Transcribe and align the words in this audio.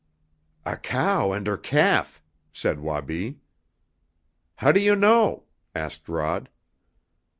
"A 0.65 0.77
cow 0.77 1.31
and 1.31 1.45
her 1.45 1.57
calf," 1.57 2.23
said 2.51 2.79
Wabi. 2.79 3.37
"How 4.55 4.71
do 4.71 4.79
you 4.79 4.95
know?" 4.95 5.43
asked 5.75 6.09
Rod. 6.09 6.49